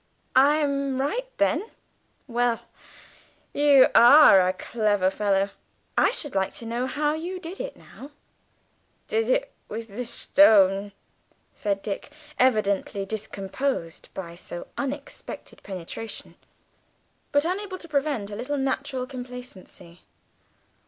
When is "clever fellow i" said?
4.53-6.09